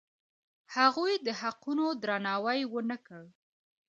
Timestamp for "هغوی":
0.75-1.13